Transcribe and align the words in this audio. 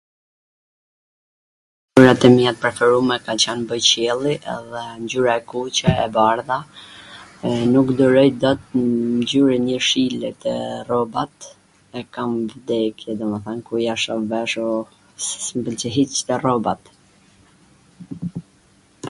Ngjyrat 1.89 2.21
e 2.27 2.29
mia 2.35 2.51
t 2.53 2.57
preferume 2.61 3.15
kan 3.25 3.37
qwn 3.43 3.59
bojqielli 3.71 4.31
edhe 4.55 4.81
ngjyra 5.01 5.33
e 5.41 5.43
kuqe, 5.51 5.91
e 6.05 6.07
bardha, 6.15 6.55
nuk 7.73 7.87
duroij 7.99 8.31
dot 8.43 8.61
ngjyrwn 9.19 9.63
jeshile 9.73 10.29
te 10.45 10.53
rrobat, 10.85 11.35
e 12.01 12.03
kam 12.17 12.31
vdekje 12.53 13.11
domethwn, 13.19 13.59
kur 13.67 13.79
ja 13.87 13.95
shoh 14.05 14.23
veshur 14.31 14.83
s 15.43 15.47
mw 15.59 15.63
pwlqe 15.69 15.89
hiC 15.99 16.11
te 16.31 16.39
rrobat. 16.39 16.81